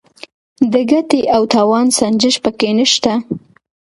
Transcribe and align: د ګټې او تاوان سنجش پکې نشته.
د 0.71 0.73
ګټې 0.91 1.21
او 1.35 1.41
تاوان 1.53 1.87
سنجش 1.99 2.35
پکې 2.43 2.69
نشته. 2.77 3.13